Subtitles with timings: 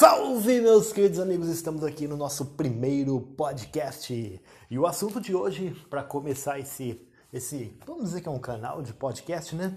[0.00, 1.48] Salve, meus queridos amigos!
[1.48, 4.40] Estamos aqui no nosso primeiro podcast.
[4.70, 8.80] E o assunto de hoje, para começar esse, esse, vamos dizer que é um canal
[8.80, 9.76] de podcast, né?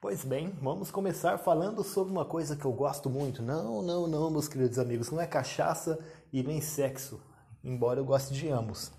[0.00, 3.40] Pois bem, vamos começar falando sobre uma coisa que eu gosto muito.
[3.40, 5.96] Não, não, não, meus queridos amigos, não é cachaça
[6.32, 7.22] e nem sexo,
[7.62, 8.90] embora eu goste de ambos.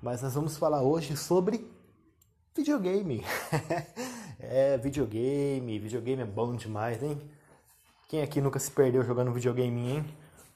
[0.00, 1.70] Mas nós vamos falar hoje sobre
[2.56, 3.22] videogame.
[4.40, 7.20] é, videogame, videogame é bom demais, hein?
[8.08, 10.04] Quem aqui nunca se perdeu jogando videogame, hein?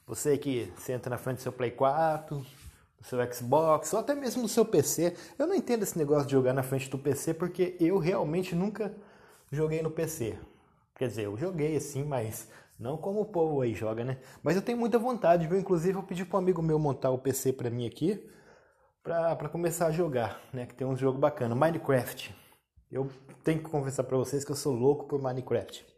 [0.06, 4.40] Você que senta na frente do seu Play 4, do seu Xbox, ou até mesmo
[4.40, 5.14] do seu PC.
[5.38, 8.94] Eu não entendo esse negócio de jogar na frente do PC porque eu realmente nunca
[9.50, 10.38] joguei no PC.
[10.94, 12.48] Quer dizer, eu joguei assim, mas
[12.79, 14.16] não como o povo aí joga, né?
[14.43, 15.58] Mas eu tenho muita vontade, viu?
[15.58, 18.26] Inclusive eu pedi para um amigo meu montar o PC para mim aqui,
[19.02, 20.64] para começar a jogar, né?
[20.64, 22.34] Que tem um jogo bacana, Minecraft.
[22.90, 23.10] Eu
[23.44, 25.91] tenho que confessar para vocês que eu sou louco por Minecraft.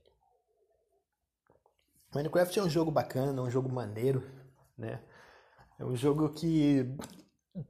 [2.14, 4.22] Minecraft é um jogo bacana, é um jogo maneiro,
[4.78, 5.00] né?
[5.78, 6.96] É um jogo que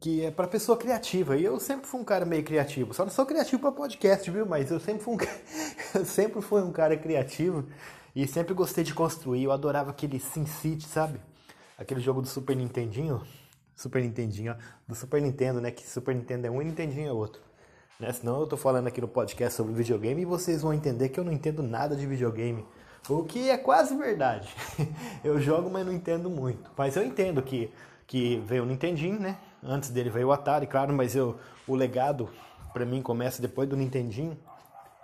[0.01, 1.37] que é para pessoa criativa.
[1.37, 2.95] E eu sempre fui um cara meio criativo.
[2.95, 4.47] Só não sou criativo para podcast, viu?
[4.47, 5.19] Mas eu sempre fui um
[6.05, 7.67] sempre fui um cara criativo
[8.15, 9.45] e sempre gostei de construir.
[9.45, 11.21] Eu adorava aquele SimCity, sabe?
[11.77, 13.23] Aquele jogo do Super Nintendinho,
[13.75, 14.57] Super Nintendinho,
[14.87, 15.71] do Super Nintendo, né?
[15.71, 17.43] Que Super Nintendo é um e Nintendinho é outro.
[17.99, 18.13] Né?
[18.13, 21.25] Senão eu tô falando aqui no podcast sobre videogame e vocês vão entender que eu
[21.25, 22.65] não entendo nada de videogame.
[23.09, 24.49] O que é quase verdade.
[25.23, 26.71] Eu jogo, mas não entendo muito.
[26.77, 27.71] Mas eu entendo que,
[28.07, 29.37] que veio o Nintendinho, né?
[29.63, 32.29] Antes dele veio o Atari, claro, mas eu, o legado
[32.73, 34.39] para mim começa depois do Nintendinho.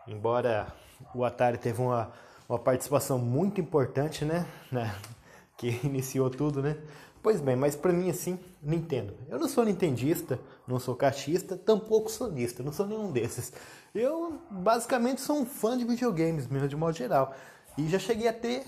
[0.07, 0.67] Embora
[1.15, 2.11] o Atari teve uma,
[2.49, 4.47] uma participação muito importante, né?
[4.73, 4.95] né?
[5.57, 6.77] Que iniciou tudo, né?
[7.23, 9.15] Pois bem, mas para mim assim, Nintendo.
[9.29, 13.53] Eu não sou nintendista, não sou caixista, tampouco sonista, não sou nenhum desses.
[13.95, 17.35] Eu basicamente sou um fã de videogames, mesmo de modo geral.
[17.79, 18.65] E já cheguei a ter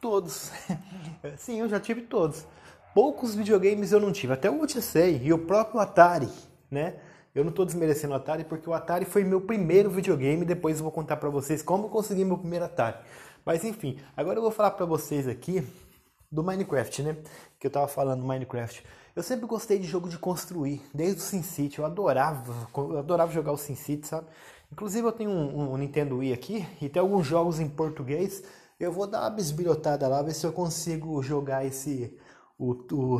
[0.00, 0.50] todos.
[1.38, 2.46] Sim, eu já tive todos.
[2.94, 6.30] Poucos videogames eu não tive, até o Odyssey e o próprio Atari,
[6.70, 6.94] né?
[7.34, 10.42] Eu não estou desmerecendo o Atari porque o Atari foi meu primeiro videogame.
[10.44, 12.96] Depois eu vou contar para vocês como eu consegui meu primeiro Atari.
[13.44, 15.62] Mas enfim, agora eu vou falar para vocês aqui
[16.32, 17.16] do Minecraft, né?
[17.60, 18.82] Que eu tava falando Minecraft.
[19.14, 21.78] Eu sempre gostei de jogo de construir, desde o SimCity.
[21.78, 24.26] Eu adorava, eu adorava jogar o SimCity, sabe?
[24.72, 28.42] Inclusive eu tenho um, um, Nintendo Wii aqui e tem alguns jogos em português.
[28.78, 32.18] Eu vou dar uma bisbilhotada lá, ver se eu consigo jogar esse
[32.58, 33.18] o, o,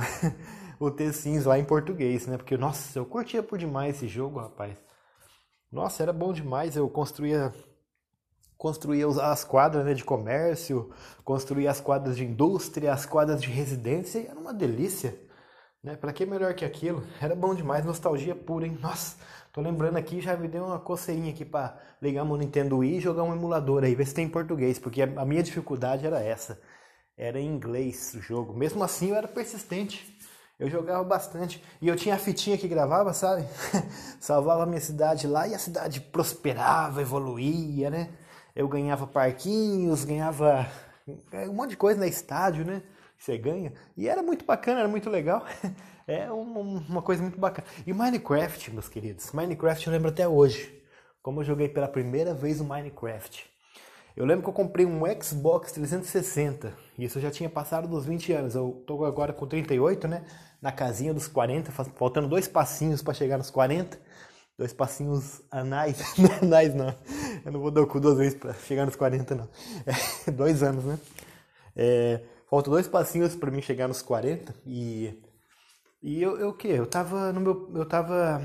[0.80, 2.36] o The Sims lá em português, né?
[2.36, 4.76] Porque, nossa, eu curtia por demais esse jogo, rapaz.
[5.70, 6.76] Nossa, era bom demais.
[6.76, 7.52] Eu construía
[8.56, 10.90] construía as quadras né, de comércio,
[11.24, 15.14] construía as quadras de indústria, as quadras de residência, era uma delícia.
[15.82, 15.94] Né?
[15.94, 17.02] Para que melhor que aquilo?
[17.20, 18.78] Era bom demais, nostalgia pura, hein?
[18.80, 19.16] Nossa,
[19.56, 23.00] Tô lembrando aqui, já me deu uma coceirinha aqui para ligar meu Nintendo Wii e
[23.00, 26.60] jogar um emulador aí, ver se tem em português, porque a minha dificuldade era essa.
[27.16, 28.52] Era em inglês o jogo.
[28.52, 30.14] Mesmo assim, eu era persistente.
[30.60, 31.64] Eu jogava bastante.
[31.80, 33.46] E eu tinha a fitinha que gravava, sabe?
[34.20, 38.10] Salvava a minha cidade lá e a cidade prosperava, evoluía, né?
[38.54, 40.70] Eu ganhava parquinhos, ganhava
[41.08, 42.82] um monte de coisa na estádio, né?
[43.16, 43.72] Você ganha.
[43.96, 45.46] E era muito bacana, era muito legal.
[46.06, 47.66] É uma coisa muito bacana.
[47.84, 50.72] E Minecraft, meus queridos, Minecraft eu lembro até hoje.
[51.20, 53.44] Como eu joguei pela primeira vez o Minecraft.
[54.16, 56.72] Eu lembro que eu comprei um Xbox 360.
[56.96, 58.54] E isso eu já tinha passado dos 20 anos.
[58.54, 60.24] Eu tô agora com 38, né?
[60.62, 63.98] Na casinha dos 40, faltando dois passinhos para chegar nos 40.
[64.56, 66.00] Dois passinhos anais.
[66.40, 66.94] anais não.
[67.44, 69.48] Eu não vou dar o cu duas vezes para chegar nos 40, não.
[69.84, 70.98] É, dois anos, né?
[71.74, 74.54] É, faltam dois passinhos para mim chegar nos 40.
[74.64, 75.20] E
[76.06, 76.68] e eu, eu o quê?
[76.68, 77.68] Eu tava no meu.
[77.74, 78.40] Eu tava.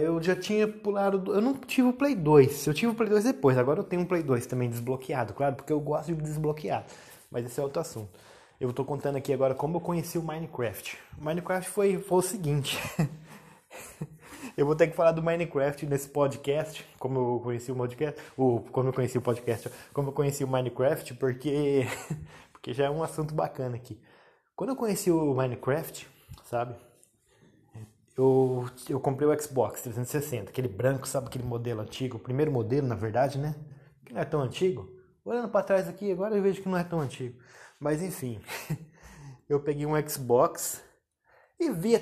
[0.00, 1.34] Eu já tinha pulado.
[1.34, 2.66] Eu não tive o Play 2.
[2.66, 3.58] Eu tive o Play 2 depois.
[3.58, 6.86] Agora eu tenho um Play 2 também desbloqueado, claro, porque eu gosto de desbloquear.
[7.30, 8.18] Mas esse é outro assunto.
[8.58, 10.96] Eu tô contando aqui agora como eu conheci o Minecraft.
[11.20, 12.78] O Minecraft foi, foi o seguinte.
[14.56, 18.60] eu vou ter que falar do Minecraft nesse podcast, como eu conheci o podcast, o
[18.72, 21.86] como eu conheci o podcast, como eu conheci o Minecraft, porque
[22.50, 24.00] porque já é um assunto bacana aqui.
[24.56, 26.08] Quando eu conheci o Minecraft,
[26.44, 26.74] sabe?
[28.16, 32.86] Eu, eu comprei o Xbox 360, aquele branco, sabe aquele modelo antigo, o primeiro modelo,
[32.86, 33.54] na verdade, né?
[34.02, 34.90] Que não é tão antigo.
[35.22, 37.38] Olhando para trás aqui, agora eu vejo que não é tão antigo.
[37.78, 38.40] Mas enfim,
[39.46, 40.82] eu peguei um Xbox
[41.60, 42.00] e via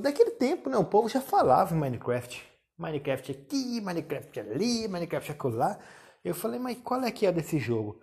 [0.00, 0.76] daquele tempo, né?
[0.76, 2.42] O povo já falava em Minecraft.
[2.76, 5.78] Minecraft aqui, Minecraft ali, Minecraft acolá.
[6.24, 8.00] Eu falei, mas qual é que é desse jogo?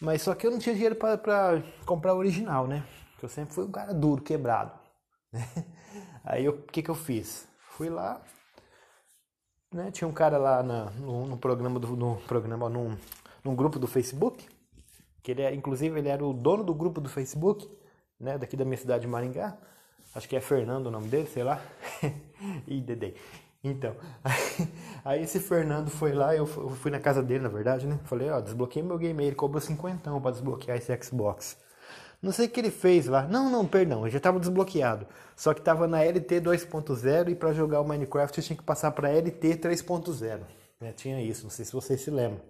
[0.00, 2.84] Mas só que eu não tinha dinheiro para comprar o original, né?
[3.20, 4.72] Que eu sempre fui um cara duro, quebrado.
[5.32, 5.46] Né?
[6.24, 7.46] Aí o que, que eu fiz?
[7.76, 8.20] Fui lá,
[9.72, 9.92] né?
[9.92, 12.96] Tinha um cara lá na, no, no, programa do no programa num,
[13.44, 14.44] num grupo do Facebook,
[15.22, 17.70] que ele é, inclusive ele era o dono do grupo do Facebook,
[18.18, 19.56] né, daqui da minha cidade de Maringá.
[20.12, 21.62] Acho que é Fernando o nome dele, sei lá.
[22.66, 23.14] Ih, Dedei.
[23.62, 23.94] Então,
[24.24, 24.68] aí,
[25.04, 28.00] aí, esse Fernando foi lá, eu fui na casa dele, na verdade, né?
[28.04, 31.56] Falei, ó, desbloqueei meu game, ele cobrou 50 para desbloquear esse Xbox.
[32.22, 33.22] Não sei o que ele fez lá.
[33.26, 35.06] Não, não, perdão, eu já estava desbloqueado.
[35.34, 38.90] Só que estava na LT 2.0 e para jogar o Minecraft eu tinha que passar
[38.90, 40.40] para LT 3.0.
[40.80, 40.92] Né?
[40.92, 42.42] Tinha isso, não sei se vocês se lembram.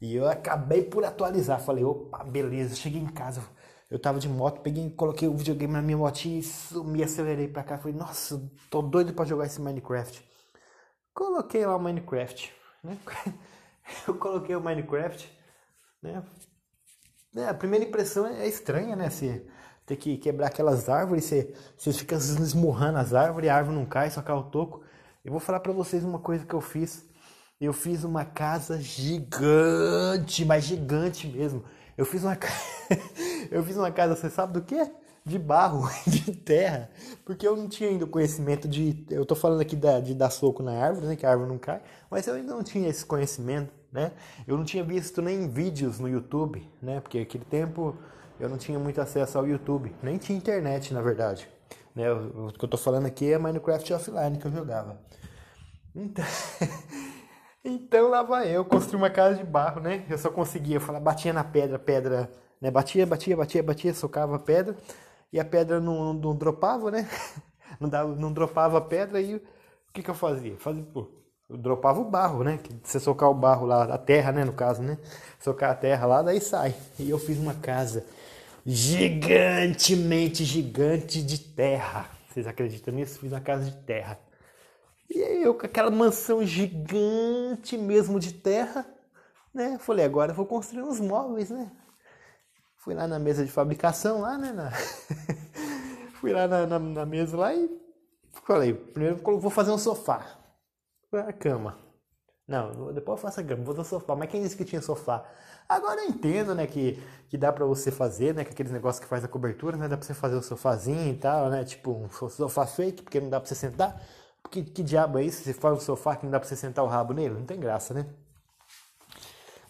[0.00, 1.60] E eu acabei por atualizar.
[1.60, 3.42] Falei, opa, beleza, cheguei em casa.
[3.90, 7.64] Eu tava de moto, peguei, coloquei o videogame na minha motinha e me acelerei pra
[7.64, 7.76] cá.
[7.78, 8.40] Falei, nossa,
[8.70, 10.24] tô doido pra jogar esse Minecraft.
[11.12, 12.52] Coloquei lá o Minecraft,
[12.84, 12.96] né?
[14.06, 15.28] Eu coloquei o Minecraft,
[16.00, 16.22] né?
[17.36, 19.08] É, a primeira impressão é estranha, né?
[19.08, 19.42] Você
[19.86, 24.10] ter que quebrar aquelas árvores, você, você fica esmurrando as árvores, a árvore não cai,
[24.10, 24.82] só cai o toco.
[25.24, 27.04] Eu vou falar pra vocês uma coisa que eu fiz.
[27.60, 31.64] Eu fiz uma casa gigante, mas gigante mesmo.
[31.96, 32.36] Eu fiz uma
[33.50, 34.90] eu fiz uma casa, você sabe do quê?
[35.24, 36.90] De barro, de terra,
[37.24, 40.30] porque eu não tinha ainda o conhecimento de, eu tô falando aqui da, de dar
[40.30, 43.04] soco na árvore, né, que a árvore não cai, mas eu ainda não tinha esse
[43.04, 44.12] conhecimento, né?
[44.46, 47.00] Eu não tinha visto nem vídeos no YouTube, né?
[47.00, 47.96] Porque aquele tempo
[48.38, 51.48] eu não tinha muito acesso ao YouTube, nem tinha internet, na verdade.
[51.94, 52.10] Né?
[52.10, 55.00] O, que eu tô falando aqui é Minecraft offline que eu jogava.
[55.94, 56.24] Então,
[57.64, 60.06] Então lá vai eu, construí uma casa de barro, né?
[60.08, 62.70] Eu só conseguia, eu falava, batia na pedra, pedra, né?
[62.70, 64.76] Batia, batia, batia, batia, socava a pedra
[65.30, 67.08] e a pedra não, não, não dropava, né?
[67.78, 69.42] Não, dava, não dropava a pedra e o
[69.94, 70.56] que, que eu fazia?
[70.58, 71.08] Fazia, pô,
[71.50, 72.58] eu dropava o barro, né?
[72.62, 74.44] Que você socar o barro lá, a terra, né?
[74.44, 74.96] No caso, né?
[75.40, 76.74] Socar a terra lá, daí sai.
[76.98, 78.04] E eu fiz uma casa
[78.64, 82.08] gigantemente gigante de terra.
[82.28, 83.18] Vocês acreditam nisso?
[83.18, 84.16] Fiz uma casa de terra.
[85.08, 88.86] E aí eu com aquela mansão gigante mesmo de terra,
[89.52, 89.76] né?
[89.80, 91.68] Falei, agora eu vou construir uns móveis, né?
[92.76, 94.52] Fui lá na mesa de fabricação lá, né?
[94.52, 94.70] Na...
[96.20, 97.68] Fui lá na, na, na, mesa lá e
[98.46, 100.39] falei, primeiro vou fazer um sofá.
[101.12, 101.76] A cama.
[102.46, 104.16] Não, depois eu faço a cama, vou um sofá.
[104.16, 105.24] Mas quem disse que tinha sofá?
[105.68, 109.08] Agora eu entendo, né, que, que dá pra você fazer, né, que aqueles negócios que
[109.08, 112.10] faz a cobertura, né, dá pra você fazer o sofazinho e tal, né, tipo um
[112.10, 114.02] sofá fake, porque não dá pra você sentar.
[114.50, 115.44] Que, que diabo é isso?
[115.44, 117.34] Você faz um sofá que não dá pra você sentar o rabo nele?
[117.34, 118.06] Não tem graça, né?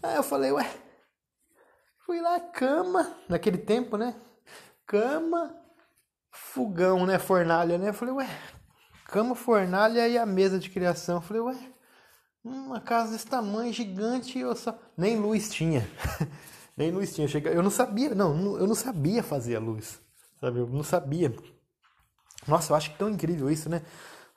[0.02, 0.66] Aí eu falei, ué,
[2.06, 4.14] fui lá, cama, naquele tempo, né?
[4.86, 5.54] Cama,
[6.30, 7.18] fogão, né?
[7.18, 7.90] Fornalha, né?
[7.90, 8.28] Eu falei, ué,
[9.10, 11.16] cama, fornalha e a mesa de criação.
[11.16, 11.56] Eu falei, ué,
[12.44, 14.78] uma casa desse tamanho, gigante, eu só.
[14.96, 15.88] Nem luz tinha.
[16.76, 17.28] Nem luz tinha.
[17.46, 20.00] Eu não sabia, não, eu não sabia fazer a luz.
[20.40, 20.60] Sabe?
[20.60, 21.34] Eu não sabia.
[22.48, 23.82] Nossa, eu acho tão incrível isso, né?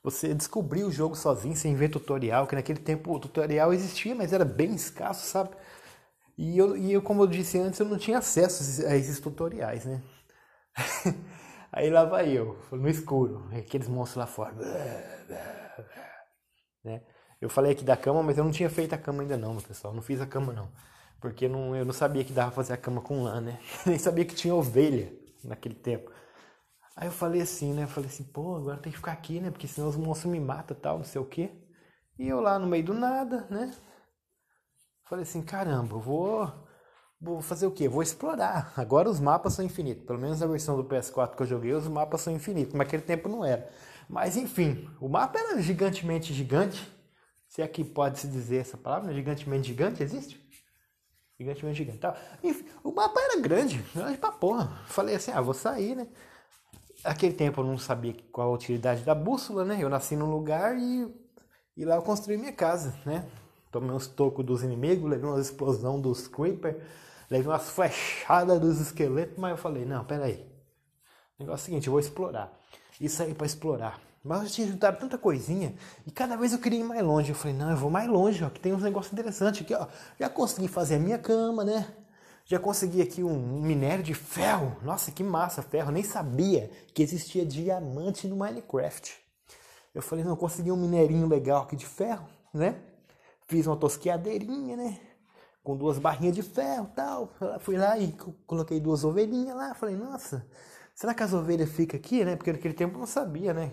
[0.03, 4.33] você descobrir o jogo sozinho, sem ver tutorial, que naquele tempo o tutorial existia, mas
[4.33, 5.51] era bem escasso, sabe?
[6.37, 9.85] E eu, e eu como eu disse antes, eu não tinha acesso a esses tutoriais,
[9.85, 10.01] né?
[11.73, 14.53] Aí lá vai eu, no escuro, aqueles monstros lá fora.
[16.83, 17.01] Né?
[17.41, 19.93] Eu falei aqui da cama, mas eu não tinha feito a cama ainda não, pessoal.
[19.93, 20.69] Não fiz a cama não.
[21.19, 23.59] Porque não, eu não sabia que dava pra fazer a cama com lã, né?
[23.85, 25.11] Nem sabia que tinha ovelha
[25.43, 26.11] naquele tempo.
[26.95, 27.83] Aí eu falei assim, né?
[27.83, 29.51] Eu falei assim, pô, agora tem que ficar aqui, né?
[29.51, 31.51] Porque senão os monstros me matam tal, não sei o quê.
[32.19, 33.73] E eu lá no meio do nada, né?
[35.05, 36.62] Falei assim, caramba, eu vou.
[37.23, 37.87] Vou fazer o quê?
[37.87, 38.73] Vou explorar.
[38.75, 40.03] Agora os mapas são infinitos.
[40.03, 42.73] Pelo menos na versão do PS4 que eu joguei, os mapas são infinitos.
[42.73, 43.69] Naquele tempo não era.
[44.09, 46.85] Mas enfim, o mapa era gigantemente gigante.
[47.47, 49.13] Se é que pode se dizer essa palavra, né?
[49.13, 50.37] gigantemente gigante, existe?
[51.39, 51.99] Gigantemente gigante.
[51.99, 52.13] Tá?
[52.43, 54.81] Enfim, o mapa era grande, grande pra porra.
[54.87, 56.07] Falei assim, ah, vou sair, né?
[57.05, 59.77] Aquele tempo eu não sabia qual a utilidade da bússola, né?
[59.79, 61.07] Eu nasci num lugar e,
[61.77, 63.25] e lá eu construí minha casa, né?
[63.71, 66.83] Tomei uns tocos dos inimigos, levei uma explosão dos creeper,
[67.29, 70.45] levei umas flechadas dos esqueletos, mas eu falei, não, peraí.
[71.37, 72.51] O negócio é o seguinte, eu vou explorar.
[72.99, 73.99] Isso aí para explorar.
[74.23, 75.75] Mas eu tinha juntado tanta coisinha
[76.07, 77.29] e cada vez eu queria ir mais longe.
[77.29, 79.87] Eu falei, não, eu vou mais longe, ó, que tem uns negócios interessantes aqui, ó.
[80.17, 81.93] Já consegui fazer a minha cama, né?
[82.45, 84.77] Já consegui aqui um, um, minério de ferro.
[84.81, 85.91] Nossa, que massa, ferro.
[85.91, 89.13] nem sabia que existia diamante no Minecraft.
[89.93, 92.79] Eu falei, não, consegui um minerinho legal aqui de ferro, né?
[93.45, 94.99] Fiz uma tosqueadeirinha, né?
[95.63, 97.33] Com duas barrinhas de ferro tal.
[97.61, 98.13] Fui lá e
[98.45, 99.73] coloquei duas ovelhinhas lá.
[99.73, 100.45] Falei, nossa,
[100.93, 102.35] será que as ovelhas ficam aqui, né?
[102.35, 103.71] Porque naquele tempo eu não sabia, né?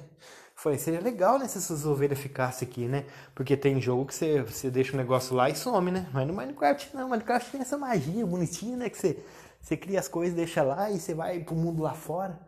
[0.55, 3.07] Falei, seria legal, né, se essas ovelhas ficassem aqui, né?
[3.35, 6.07] Porque tem jogo que você, você deixa o negócio lá e some, né?
[6.13, 8.91] Mas no Minecraft não, Minecraft tem essa magia bonitinha, né?
[8.91, 9.25] Que você,
[9.59, 12.39] você cria as coisas, deixa lá e você vai pro mundo lá fora.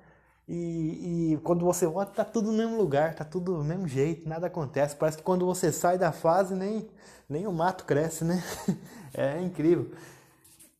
[0.55, 4.29] E, e quando você volta, tá tudo no mesmo lugar, tá tudo do mesmo jeito,
[4.29, 4.95] nada acontece.
[4.95, 6.91] Parece que quando você sai da fase, nem,
[7.27, 8.43] nem o mato cresce, né?
[9.15, 9.91] É incrível.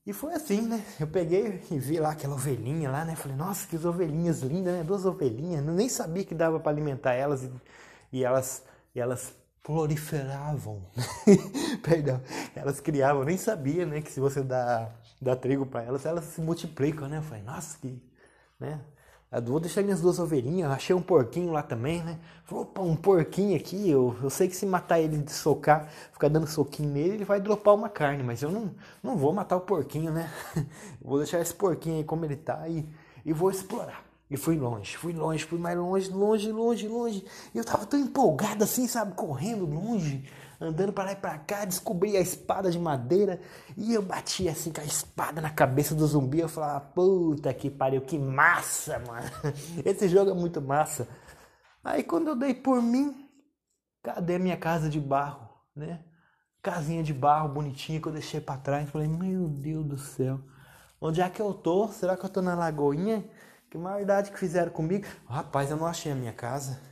[0.07, 0.83] E foi assim, né?
[0.99, 3.15] Eu peguei e vi lá aquela ovelhinha lá, né?
[3.15, 4.83] Falei, nossa, que ovelhinhas lindas, né?
[4.85, 5.65] Duas ovelhinhas.
[5.67, 7.51] Eu nem sabia que dava para alimentar elas e,
[8.13, 8.63] e, elas
[8.95, 10.83] e elas proliferavam.
[11.85, 12.21] Perdão.
[12.55, 16.41] Elas criavam, nem sabia, né, que se você dá, dá trigo para elas, elas se
[16.41, 17.19] multiplicam, né?
[17.19, 18.03] Eu falei, nossa, que,
[18.59, 18.81] né?
[19.41, 20.71] Vou deixar minhas duas ovelhinhas.
[20.71, 22.19] Achei um porquinho lá também, né?
[22.45, 23.89] Falei, opa, um porquinho aqui.
[23.89, 27.41] Eu, eu sei que se matar ele de socar, ficar dando soquinho nele, ele vai
[27.41, 28.23] dropar uma carne.
[28.23, 28.71] Mas eu não,
[29.03, 30.31] não vou matar o porquinho, né?
[31.01, 32.87] vou deixar esse porquinho aí como ele tá e,
[33.25, 34.05] e vou explorar.
[34.31, 37.25] E fui longe, fui longe, fui mais longe, longe, longe, longe.
[37.55, 39.13] E eu tava tão empolgado assim, sabe?
[39.15, 40.25] Correndo longe
[40.63, 43.41] andando para lá e para cá, descobri a espada de madeira
[43.77, 46.41] e eu bati assim com a espada na cabeça do zumbi.
[46.41, 49.29] Eu falava, puta que pariu, que massa, mano.
[49.85, 51.09] Esse jogo é muito massa.
[51.83, 53.29] Aí quando eu dei por mim,
[54.03, 56.05] cadê minha casa de barro, né?
[56.63, 58.89] Casinha de barro bonitinha que eu deixei para trás.
[58.89, 60.41] Falei, meu Deus do céu,
[61.01, 61.89] onde é que eu tô?
[61.89, 63.25] Será que eu tô na lagoinha?
[63.69, 65.07] Que maldade que fizeram comigo.
[65.27, 66.92] Rapaz, eu não achei a minha casa.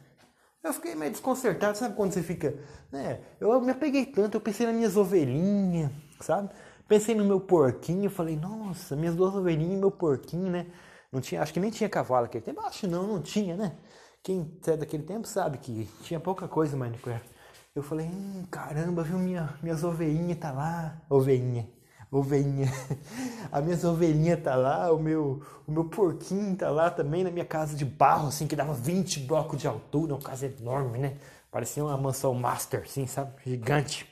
[0.63, 2.55] Eu fiquei meio desconcertado, sabe quando você fica,
[2.93, 3.21] né?
[3.41, 5.91] Eu me apeguei tanto, eu pensei nas minhas ovelhinhas,
[6.21, 6.51] sabe?
[6.87, 10.67] Pensei no meu porquinho, falei, nossa, minhas duas ovelhinhas e meu porquinho, né?
[11.11, 13.77] Não tinha, acho que nem tinha cavalo aquele tempo, acho não, não tinha, né?
[14.23, 17.29] Quem é daquele tempo sabe que tinha pouca coisa no Minecraft.
[17.75, 21.67] Eu falei, hum, caramba, viu, minha, minhas ovelhinhas tá lá, ovelhinha
[22.11, 22.73] ovelhinha.
[23.53, 27.45] A minha ovelhinha tá lá, o meu, o meu porquinho tá lá também na minha
[27.45, 31.17] casa de barro, assim, que dava 20 blocos de altura, uma casa enorme, né?
[31.51, 33.33] Parecia uma mansão master, assim, sabe?
[33.45, 34.07] Gigante.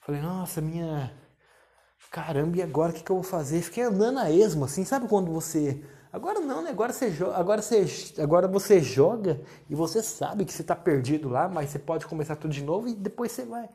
[0.00, 1.12] Falei, nossa, minha.
[2.10, 3.62] Caramba, e agora o que, que eu vou fazer?
[3.62, 5.82] Fiquei andando a esmo, assim, sabe quando você.
[6.12, 6.70] Agora não, né?
[6.70, 7.86] Agora você, joga, agora, você,
[8.18, 12.34] agora você joga e você sabe que você tá perdido lá, mas você pode começar
[12.34, 13.68] tudo de novo e depois você vai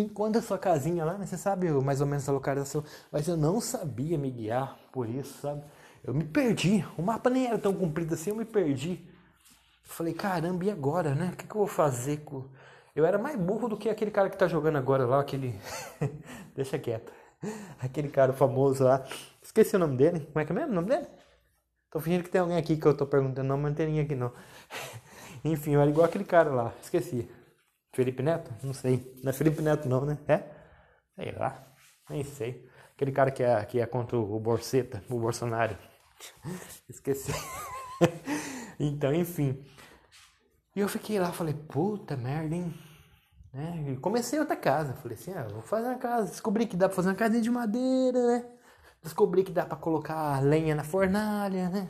[0.00, 1.26] encontra a sua casinha lá, né?
[1.26, 2.84] Você sabe mais ou menos a localização.
[3.10, 5.62] Mas eu não sabia me guiar por isso, sabe?
[6.04, 6.84] Eu me perdi.
[6.96, 9.04] O mapa nem era tão comprido assim, eu me perdi.
[9.84, 11.30] falei, caramba, e agora, né?
[11.32, 12.44] O que, que eu vou fazer com.
[12.94, 15.58] Eu era mais burro do que aquele cara que tá jogando agora lá, aquele.
[16.54, 17.12] Deixa quieto.
[17.80, 19.04] Aquele cara famoso lá.
[19.42, 20.20] Esqueci o nome dele.
[20.20, 21.06] Como é que é mesmo o nome dele?
[21.90, 24.04] Tô fingindo que tem alguém aqui que eu tô perguntando, não, mas não tem ninguém
[24.04, 24.32] aqui não.
[25.44, 26.72] Enfim, eu era igual aquele cara lá.
[26.82, 27.28] Esqueci.
[27.96, 28.54] Felipe Neto?
[28.62, 29.10] Não sei.
[29.24, 30.18] Não é Felipe Neto não, né?
[30.28, 30.44] É?
[31.14, 31.66] Sei lá.
[32.10, 32.68] Nem sei.
[32.94, 35.76] Aquele cara que é, que é contra o Borceta, o Bolsonaro.
[36.90, 37.32] Esqueci.
[38.78, 39.64] então, enfim.
[40.74, 42.74] E eu fiquei lá, falei, puta merda, hein?
[43.50, 43.92] Né?
[43.92, 44.92] E comecei outra casa.
[44.92, 46.30] Falei assim, ah, vou fazer uma casa.
[46.30, 48.44] Descobri que dá pra fazer uma casinha de madeira, né?
[49.02, 51.88] Descobri que dá pra colocar lenha na fornalha, né?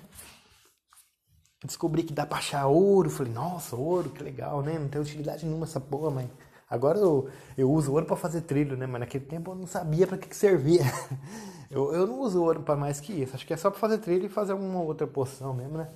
[1.67, 3.11] Descobri que dá pra achar ouro.
[3.11, 4.79] Falei, nossa, ouro, que legal, né?
[4.79, 6.29] Não tem utilidade nenhuma essa porra, mas
[6.71, 8.87] agora eu, eu uso ouro para fazer trilho, né?
[8.87, 10.85] Mas naquele tempo eu não sabia para que, que servia.
[11.69, 13.35] Eu, eu não uso ouro para mais que isso.
[13.35, 15.89] Acho que é só para fazer trilho e fazer alguma outra poção mesmo, né?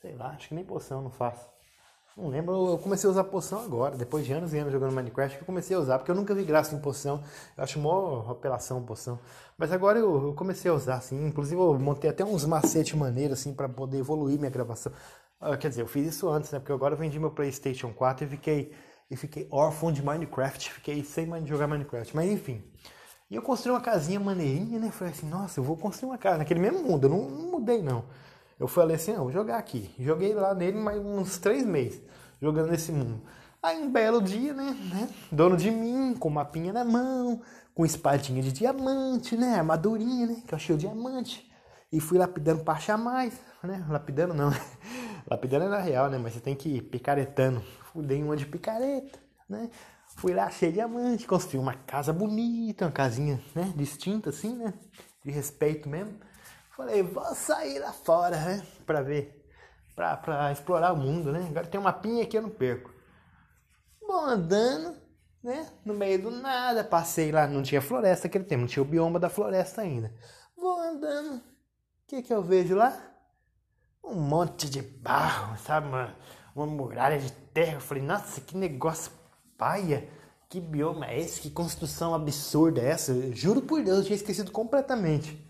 [0.00, 1.46] Sei lá, acho que nem poção eu não faço.
[2.20, 5.38] Não lembro, eu comecei a usar poção agora, depois de anos e anos jogando Minecraft,
[5.38, 7.22] que eu comecei a usar, porque eu nunca vi graça em poção.
[7.56, 9.18] Eu acho mó apelação poção.
[9.56, 11.26] Mas agora eu, eu, comecei a usar, assim.
[11.26, 14.92] Inclusive eu montei até uns macetes maneiros, assim, para poder evoluir minha gravação.
[15.40, 16.58] Ah, quer dizer, eu fiz isso antes, né?
[16.58, 18.72] Porque agora eu vendi meu PlayStation 4 e fiquei,
[19.10, 20.74] e fiquei órfão de Minecraft.
[20.74, 22.14] Fiquei sem jogar Minecraft.
[22.14, 22.62] Mas enfim.
[23.30, 24.90] E eu construí uma casinha maneirinha, né?
[24.90, 27.04] Falei assim, nossa, eu vou construir uma casa naquele mesmo mundo.
[27.04, 28.04] Eu não, não mudei, não.
[28.60, 29.90] Eu falei assim, não, vou jogar aqui.
[29.98, 32.02] Joguei lá nele mais uns três meses,
[32.42, 33.22] jogando nesse mundo.
[33.62, 37.40] Aí um belo dia, né, né, dono de mim, com mapinha na mão,
[37.74, 41.50] com espadinha de diamante, né, armadurinha, né, que eu achei o diamante.
[41.90, 44.50] E fui lapidando pra achar mais, né, lapidando não,
[45.26, 47.62] lapidando na real, né, mas você tem que ir picaretando.
[47.92, 49.70] Fudei uma de picareta, né,
[50.16, 54.74] fui lá, achei diamante, construí uma casa bonita, uma casinha, né, distinta assim, né,
[55.24, 56.14] de respeito mesmo.
[56.80, 58.66] Falei, vou sair lá fora, né?
[58.86, 59.46] Pra ver.
[59.94, 61.46] Pra, pra explorar o mundo, né?
[61.46, 62.90] Agora tem uma pinha aqui eu não perco.
[64.00, 64.96] Vou andando,
[65.44, 65.70] né?
[65.84, 66.82] No meio do nada.
[66.82, 70.10] Passei lá, não tinha floresta aquele tempo, não tinha o bioma da floresta ainda.
[70.56, 71.36] Vou andando.
[71.36, 71.42] O
[72.06, 72.98] que que eu vejo lá?
[74.02, 75.86] Um monte de barro, sabe?
[75.86, 76.16] Uma,
[76.56, 77.74] uma muralha de terra.
[77.74, 79.12] Eu falei, nossa, que negócio
[79.58, 80.08] paia.
[80.48, 81.42] Que bioma é esse?
[81.42, 83.12] Que construção absurda é essa?
[83.12, 85.49] Eu juro por Deus, eu tinha esquecido completamente.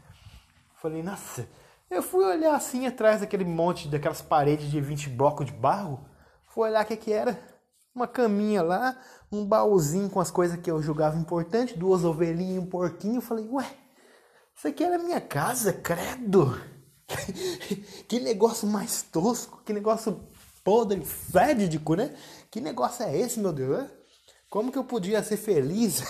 [0.80, 1.46] Falei, nossa,
[1.90, 6.08] eu fui olhar assim atrás daquele monte, daquelas paredes de 20 blocos de barro.
[6.46, 7.38] Fui olhar o que, que era.
[7.94, 8.98] Uma caminha lá,
[9.30, 13.20] um baúzinho com as coisas que eu julgava importante, duas ovelhinhas e um porquinho.
[13.20, 13.66] Falei, ué,
[14.56, 16.58] isso aqui era minha casa, credo.
[18.08, 20.18] que negócio mais tosco, que negócio
[20.64, 22.16] podre, fédico, né?
[22.50, 23.86] Que negócio é esse, meu Deus?
[24.48, 26.02] Como que eu podia ser feliz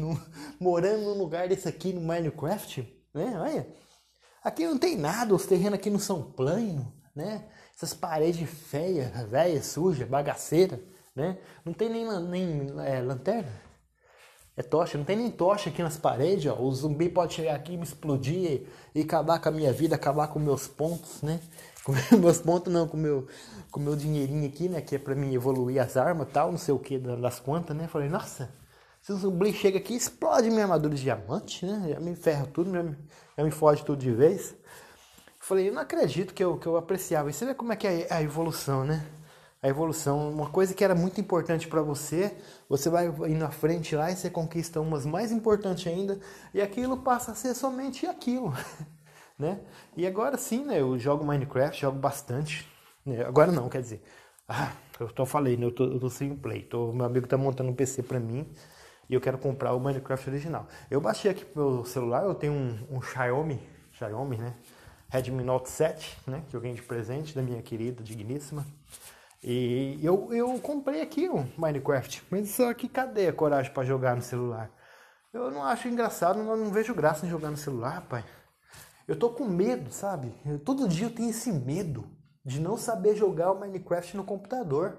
[0.58, 2.96] morando num lugar desse aqui no Minecraft?
[3.12, 3.38] né?
[3.38, 3.87] Olha.
[4.48, 7.44] Aqui não tem nada, os terrenos aqui não são planos, né?
[7.76, 10.80] Essas paredes feias, velhas, sujas, bagaceiras,
[11.14, 11.36] né?
[11.66, 13.52] Não tem nem, nem é, lanterna.
[14.56, 16.58] É tocha, não tem nem tocha aqui nas paredes, ó.
[16.58, 20.28] O zumbi pode chegar aqui, me explodir e, e acabar com a minha vida, acabar
[20.28, 21.40] com meus pontos, né?
[21.84, 23.26] Com meus pontos não, com meu,
[23.70, 24.80] com meu dinheirinho aqui, né?
[24.80, 27.86] Que é pra mim evoluir as armas tal, não sei o que das contas, né?
[27.86, 28.50] Falei, nossa,
[29.12, 31.90] o zumbi chega aqui, explode minha armadura de diamante, né?
[31.94, 32.96] Já me ferra tudo, já me,
[33.36, 34.54] já me foge tudo de vez.
[35.38, 37.30] Falei, eu não acredito que eu, que eu apreciava.
[37.30, 39.06] E você vê como é que é a evolução, né?
[39.62, 42.36] A evolução, uma coisa que era muito importante para você,
[42.68, 46.20] você vai indo à frente lá e você conquista umas mais importantes ainda,
[46.54, 48.52] e aquilo passa a ser somente aquilo,
[49.38, 49.60] né?
[49.96, 50.80] E agora sim, né?
[50.80, 52.68] Eu jogo Minecraft, jogo bastante.
[53.04, 53.24] Né?
[53.24, 54.02] Agora não, quer dizer,
[54.48, 55.66] ah, eu tô falei, né?
[55.66, 56.62] Eu tô, eu tô sem play.
[56.62, 58.46] Tô, meu amigo tá montando um PC para mim
[59.08, 60.66] e eu quero comprar o Minecraft original.
[60.90, 63.60] Eu baixei aqui pro meu celular, eu tenho um, um Xiaomi,
[63.92, 64.54] Xiaomi, né?
[65.08, 66.42] Redmi Note 7, né?
[66.48, 68.66] Que eu ganhei de presente da minha querida, digníssima.
[69.42, 74.16] E eu, eu comprei aqui o Minecraft, mas só que cadê a coragem para jogar
[74.16, 74.70] no celular?
[75.32, 78.24] Eu não acho engraçado, não, não vejo graça em jogar no celular, pai.
[79.06, 80.34] Eu tô com medo, sabe?
[80.44, 82.04] Eu, todo dia eu tenho esse medo
[82.44, 84.98] de não saber jogar o Minecraft no computador.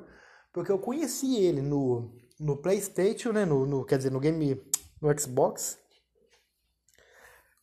[0.51, 3.45] Porque eu conheci ele no, no PlayStation, né?
[3.45, 4.61] No, no, quer dizer, no game
[5.01, 5.77] no Xbox.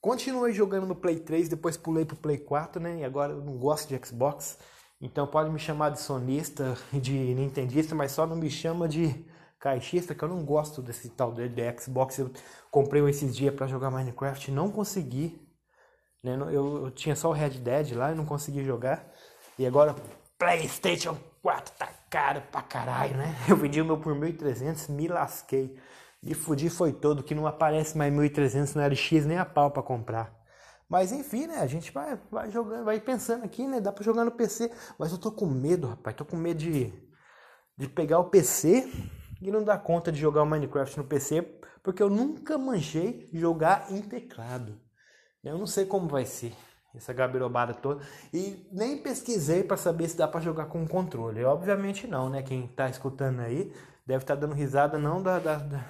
[0.00, 3.00] Continuei jogando no Play 3, depois pulei pro Play 4, né?
[3.00, 4.58] E agora eu não gosto de Xbox.
[5.00, 9.26] Então pode me chamar de sonista, de nintendista, mas só não me chama de
[9.58, 12.18] caixista, que eu não gosto desse tal de, de Xbox.
[12.18, 12.30] Eu
[12.70, 15.40] comprei esses dias para jogar Minecraft, não consegui.
[16.22, 16.36] Né?
[16.52, 19.10] Eu, eu, tinha só o Red Dead lá e não consegui jogar.
[19.58, 19.94] E agora
[20.38, 21.16] PlayStation
[21.46, 23.32] 4 tá caro pra caralho, né?
[23.48, 25.78] Eu vendi o meu por 1.300, me lasquei.
[26.20, 29.80] Me fudi foi todo, que não aparece mais 1.300 no LX nem a pau pra
[29.80, 30.34] comprar.
[30.88, 31.58] Mas enfim, né?
[31.58, 33.80] A gente vai, vai jogando, vai pensando aqui, né?
[33.80, 34.72] Dá pra jogar no PC.
[34.98, 36.16] Mas eu tô com medo, rapaz.
[36.16, 36.92] Tô com medo de,
[37.78, 38.92] de pegar o PC
[39.40, 41.42] e não dar conta de jogar o Minecraft no PC.
[41.80, 44.80] Porque eu nunca manchei jogar em teclado.
[45.44, 46.52] Eu não sei como vai ser
[46.96, 48.02] essa gabirobada toda.
[48.32, 51.44] E nem pesquisei para saber se dá para jogar com controle.
[51.44, 52.42] Obviamente não, né?
[52.42, 53.72] Quem tá escutando aí
[54.06, 55.86] deve estar tá dando risada não da, da, da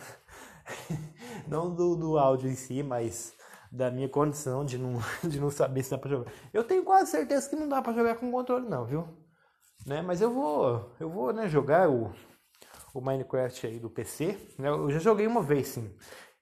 [1.46, 3.34] não do, do áudio em si, mas
[3.70, 6.32] da minha condição de não, de não saber se dá para jogar.
[6.52, 9.08] Eu tenho quase certeza que não dá para jogar com controle não, viu?
[9.86, 10.02] Né?
[10.02, 12.12] Mas eu vou, eu vou, né, jogar o
[12.96, 14.38] o Minecraft aí do PC.
[14.58, 14.68] Né?
[14.68, 15.94] Eu já joguei uma vez, sim.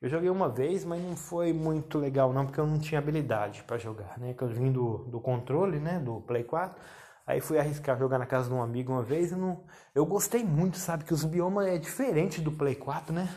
[0.05, 3.63] Eu joguei uma vez, mas não foi muito legal não, porque eu não tinha habilidade
[3.63, 4.35] para jogar, né?
[4.35, 6.79] Que eu vim do, do controle, né, do Play 4.
[7.27, 9.65] Aí fui arriscar jogar na casa de um amigo uma vez e não...
[9.95, 11.05] eu gostei muito, sabe?
[11.05, 13.35] Que os biomas é diferente do Play 4, né?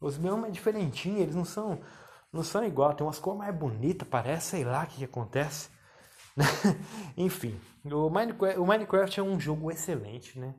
[0.00, 1.78] Os biomas é diferentinho, eles não são
[2.32, 5.70] não são igual, tem umas cores mais bonitas, parece, sei lá o que, que acontece.
[7.16, 10.52] Enfim, o Minecraft, o Minecraft é um jogo excelente, né?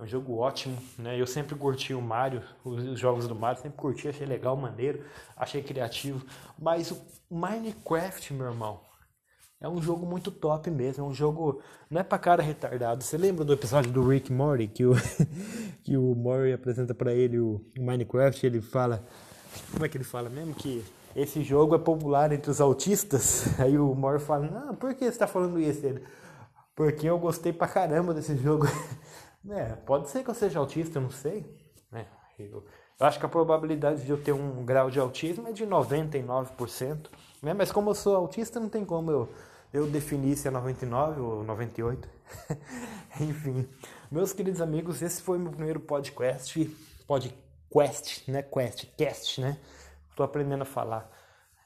[0.00, 1.20] É um jogo ótimo, né?
[1.20, 5.04] Eu sempre curti o Mario, os jogos do Mario, sempre curti, achei legal, maneiro,
[5.36, 6.24] achei criativo.
[6.58, 6.96] Mas o
[7.30, 8.80] Minecraft, meu irmão,
[9.60, 11.04] é um jogo muito top mesmo.
[11.04, 11.60] É um jogo.
[11.90, 13.04] Não é pra cara retardado.
[13.04, 14.94] Você lembra do episódio do Rick Morty que o,
[15.84, 18.46] que o Morty apresenta para ele o Minecraft?
[18.46, 19.04] Ele fala.
[19.70, 20.54] Como é que ele fala mesmo?
[20.54, 20.82] Que
[21.14, 23.48] esse jogo é popular entre os autistas.
[23.60, 25.84] Aí o Morty fala: Não, por que você tá falando isso?
[25.84, 26.02] Ele,
[26.74, 28.66] Porque eu gostei pra caramba desse jogo.
[29.48, 31.46] É, pode ser que eu seja autista, eu não sei.
[31.92, 32.04] É,
[32.38, 32.64] eu,
[32.98, 37.08] eu, acho que a probabilidade de eu ter um grau de autismo é de 99%.
[37.42, 37.54] Né?
[37.54, 39.28] Mas como eu sou autista, não tem como eu,
[39.72, 42.08] eu definir se é 99 ou 98.
[43.20, 43.68] Enfim,
[44.10, 46.76] meus queridos amigos, esse foi meu primeiro podcast.
[47.06, 48.42] Podcast, né?
[48.42, 49.58] Quest, cast, né?
[50.10, 51.10] Estou aprendendo a falar.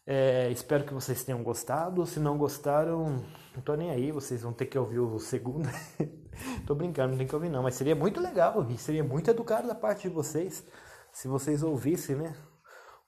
[0.06, 2.06] É, espero que vocês tenham gostado.
[2.06, 4.12] Se não gostaram, não tô nem aí.
[4.12, 5.68] Vocês vão ter que ouvir o segundo.
[6.66, 7.62] tô brincando, não tem que ouvir não.
[7.62, 10.64] Mas seria muito legal e seria muito educado da parte de vocês
[11.12, 12.34] se vocês ouvissem, né?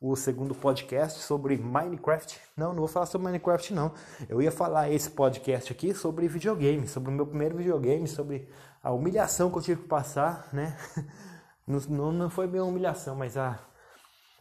[0.01, 2.39] O segundo podcast sobre Minecraft.
[2.57, 3.93] Não, não vou falar sobre Minecraft, não.
[4.29, 8.49] Eu ia falar esse podcast aqui sobre videogame, sobre o meu primeiro videogame, sobre
[8.83, 10.77] a humilhação que eu tive que passar, né?
[11.89, 13.59] Não, não, foi bem uma humilhação, mas a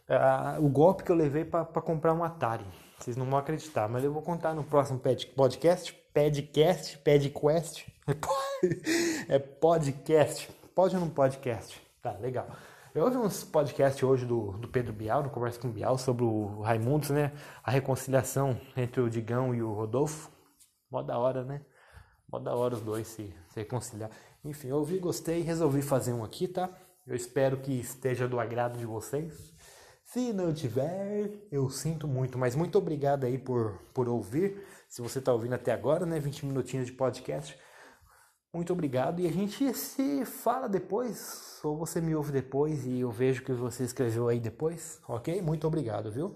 [0.10, 2.66] uh, o golpe que eu levei para comprar um Atari.
[2.98, 5.94] Vocês não vão acreditar, mas eu vou contar no próximo podcast.
[6.14, 7.88] Podcast, Padquest.
[9.28, 10.50] É podcast.
[10.74, 11.82] Pode ou não podcast?
[12.02, 12.48] Tá, legal.
[12.94, 16.62] Eu ouvi uns podcasts hoje do, do Pedro Bial, do Conversa com Bial, sobre o
[16.62, 17.32] Raimundos, né?
[17.64, 20.32] A reconciliação entre o Digão e o Rodolfo.
[20.90, 21.62] Mó da hora, né?
[22.32, 24.10] Mó da hora os dois se, se reconciliar.
[24.44, 26.70] Enfim, eu ouvi, gostei resolvi fazer um aqui, tá?
[27.06, 29.54] Eu espero que esteja do agrado de vocês.
[30.04, 34.64] Se não tiver, eu sinto muito, mas muito obrigado aí por, por ouvir.
[34.88, 36.20] Se você está ouvindo até agora, né?
[36.20, 37.58] 20 minutinhos de podcast.
[38.56, 43.12] Muito obrigado e a gente se fala depois, ou você me ouve depois e eu
[43.12, 45.42] vejo que você escreveu aí depois, ok?
[45.42, 46.34] Muito obrigado, viu?